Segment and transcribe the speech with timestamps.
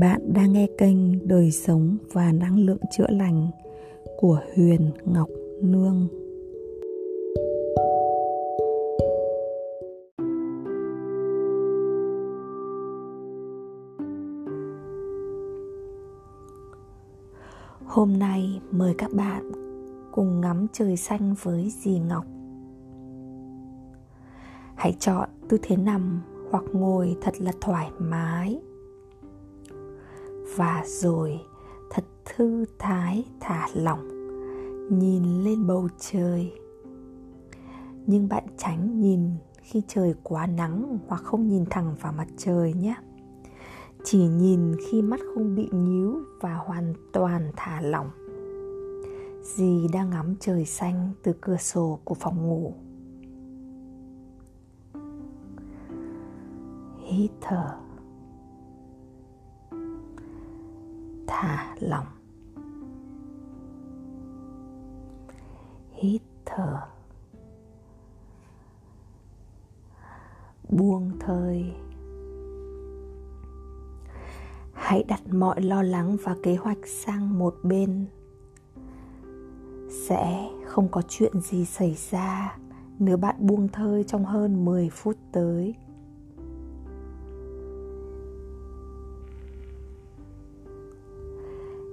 [0.00, 3.50] Bạn đang nghe kênh Đời sống và năng lượng chữa lành
[4.16, 5.28] của Huyền Ngọc
[5.62, 6.08] Nương.
[17.86, 19.52] Hôm nay mời các bạn
[20.12, 22.24] cùng ngắm trời xanh với dì Ngọc.
[24.76, 28.60] Hãy chọn tư thế nằm hoặc ngồi thật là thoải mái
[30.56, 31.40] và rồi,
[31.90, 34.08] thật thư thái thả lỏng,
[34.98, 36.52] nhìn lên bầu trời.
[38.06, 39.30] Nhưng bạn tránh nhìn
[39.62, 42.94] khi trời quá nắng hoặc không nhìn thẳng vào mặt trời nhé.
[44.04, 48.10] Chỉ nhìn khi mắt không bị nhíu và hoàn toàn thả lỏng.
[49.42, 52.74] Dì đang ngắm trời xanh từ cửa sổ của phòng ngủ.
[57.06, 57.89] Hít thở.
[61.30, 62.06] Thả lỏng
[66.00, 66.80] hít thở.
[70.68, 71.72] Buông thơi.
[74.72, 78.06] Hãy đặt mọi lo lắng và kế hoạch sang một bên.
[80.08, 82.58] Sẽ không có chuyện gì xảy ra
[82.98, 85.74] nếu bạn buông thơi trong hơn 10 phút tới.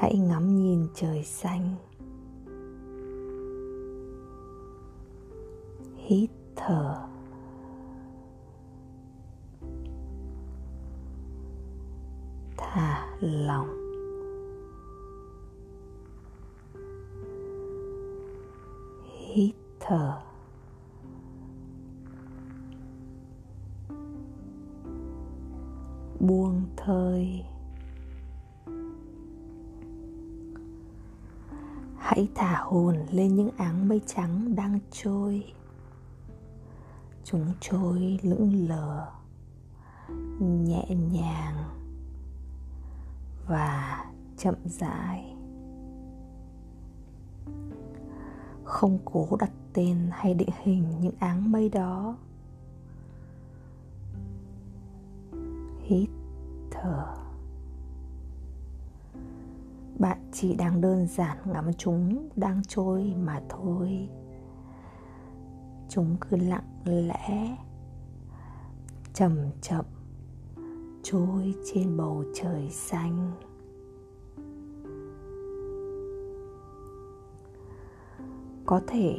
[0.00, 1.76] Hãy ngắm nhìn trời xanh.
[5.96, 7.08] Hít thở.
[12.56, 13.68] Thả lỏng.
[19.34, 20.20] Hít thở.
[26.20, 27.44] Buông thơi.
[32.10, 35.52] Hãy thả hồn lên những áng mây trắng đang trôi.
[37.24, 39.08] Chúng trôi lững lờ,
[40.40, 41.56] nhẹ nhàng
[43.46, 44.04] và
[44.36, 45.36] chậm rãi.
[48.64, 52.16] Không cố đặt tên hay định hình những áng mây đó.
[55.80, 56.08] Hít
[56.70, 57.29] thở
[60.00, 64.08] bạn chỉ đang đơn giản ngắm chúng đang trôi mà thôi.
[65.88, 67.56] Chúng cứ lặng lẽ,
[69.14, 69.84] chậm chậm
[71.02, 73.32] trôi trên bầu trời xanh.
[78.66, 79.16] Có thể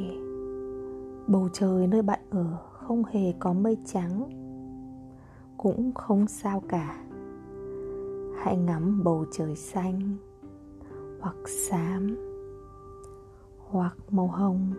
[1.26, 4.28] bầu trời nơi bạn ở không hề có mây trắng,
[5.56, 7.04] cũng không sao cả.
[8.42, 10.16] Hãy ngắm bầu trời xanh
[11.22, 12.16] hoặc xám,
[13.58, 14.72] hoặc màu hồng.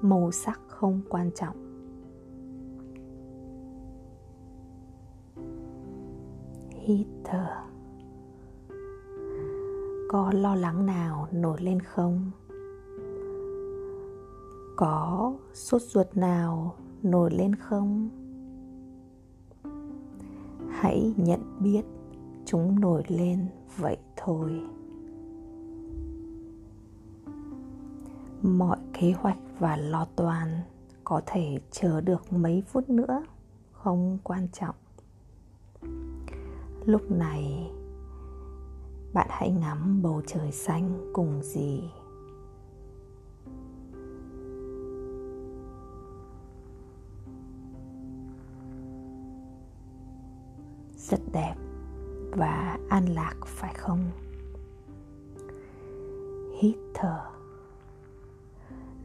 [0.00, 1.56] Màu sắc không quan trọng.
[6.70, 7.46] Hít thở
[10.08, 12.30] có lo lắng nào nổi lên không?
[14.76, 18.08] Có sốt ruột nào nổi lên không?
[20.70, 21.82] Hãy nhận biết
[22.44, 24.60] chúng nổi lên vậy thôi.
[28.42, 30.48] Mọi kế hoạch và lo toan
[31.04, 33.24] có thể chờ được mấy phút nữa,
[33.72, 34.74] không quan trọng.
[36.84, 37.70] Lúc này,
[39.12, 41.82] bạn hãy ngắm bầu trời xanh cùng gì
[50.96, 51.61] rất đẹp
[52.36, 54.10] và an lạc, phải không?
[56.60, 57.20] Hít thở.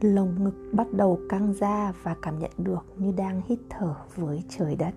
[0.00, 4.44] Lồng ngực bắt đầu căng ra và cảm nhận được như đang hít thở với
[4.48, 4.94] trời đất.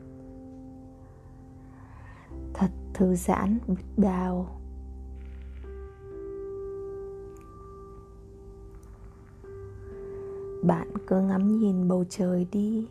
[2.54, 4.62] Thật thư giãn biết bao
[10.64, 12.88] bạn cứ ngắm nhìn bầu trời đi.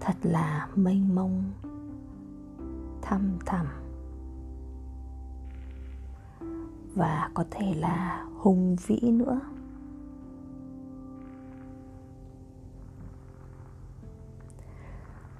[0.00, 1.52] Thật là mênh mông
[3.08, 3.66] thăm thẳm.
[6.94, 9.40] Và có thể là hùng vĩ nữa.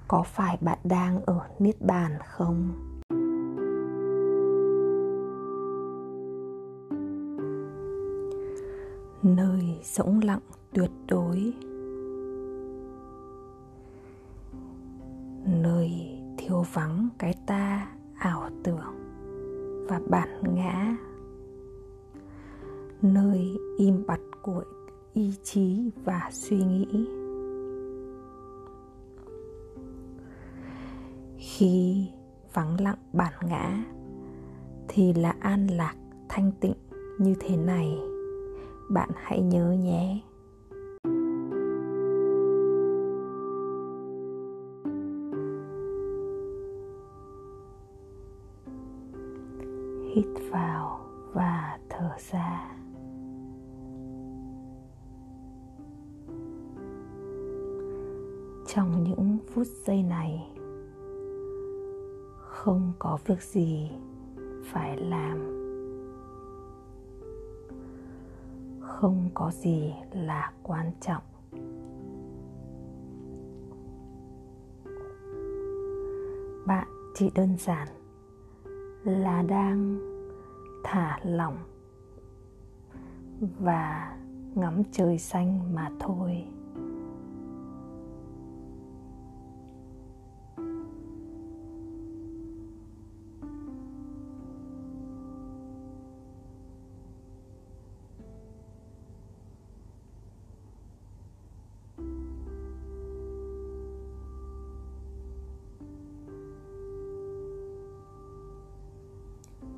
[0.07, 2.71] Có phải bạn đang ở niết bàn không?
[9.23, 10.39] Nơi rỗng lặng
[10.73, 11.53] tuyệt đối.
[15.45, 16.16] Nơi
[16.47, 18.95] thiếu vắng cái ta ảo tưởng
[19.89, 20.95] và bản ngã.
[23.01, 24.63] Nơi im bặt của
[25.13, 27.07] ý chí và suy nghĩ.
[31.37, 32.07] Khi
[32.53, 33.83] vắng lặng bản ngã,
[34.87, 35.95] thì là an lạc
[36.29, 36.77] thanh tịnh
[37.19, 37.99] như thế này.
[38.89, 40.21] Bạn hãy nhớ nhé.
[50.17, 50.99] Hít vào
[51.33, 52.75] và thở ra.
[58.67, 60.53] Trong những phút giây này,
[62.37, 63.91] không có việc gì
[64.63, 65.37] phải làm.
[68.79, 71.23] Không có gì là quan trọng.
[76.67, 77.96] Bạn chỉ đơn giản
[79.07, 79.97] là đang
[80.83, 81.57] thả lỏng
[83.59, 84.17] và
[84.55, 86.45] ngắm trời xanh mà thôi.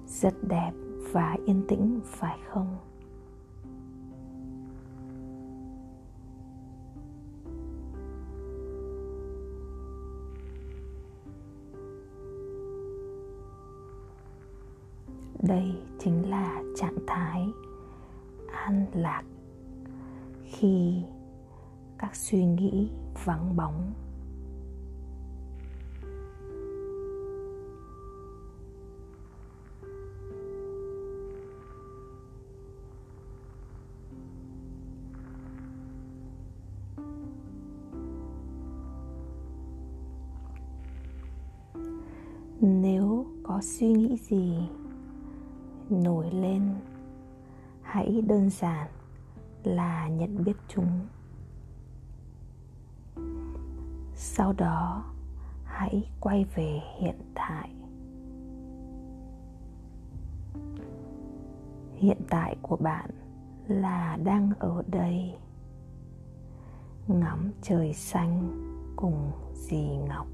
[0.09, 0.71] Rất đẹp
[1.11, 2.77] và yên tĩnh, phải không?
[15.47, 17.47] Đây chính là trạng thái
[18.51, 19.23] an lạc
[20.43, 21.03] khi
[21.97, 22.91] các suy nghĩ
[23.25, 23.93] vắng bóng.
[42.61, 44.69] Nếu có suy nghĩ gì
[45.89, 46.75] nổi lên,
[47.81, 48.87] hãy đơn giản
[49.63, 50.99] là nhận biết chúng.
[54.15, 55.03] Sau đó,
[55.63, 57.69] hãy quay về hiện tại.
[61.95, 63.09] Hiện tại của bạn
[63.67, 65.35] là đang ở đây.
[67.07, 68.51] Ngắm trời xanh
[68.95, 70.27] cùng dì ngọc.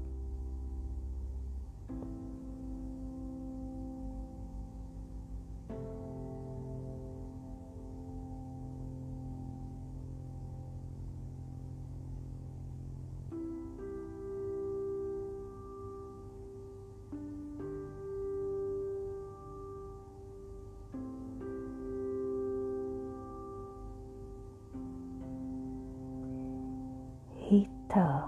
[27.88, 28.22] thở.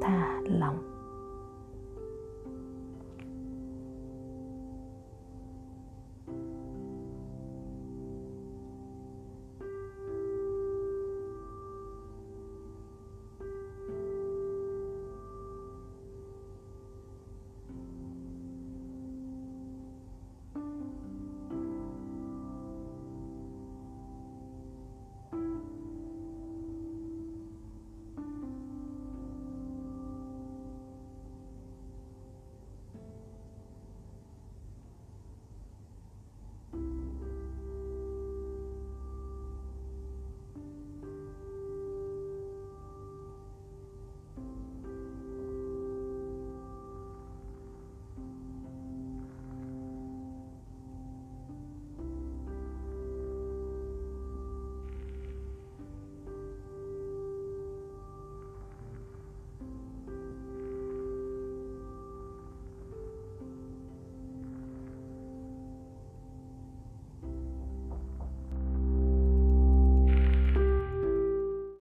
[0.00, 0.93] Thả lỏng.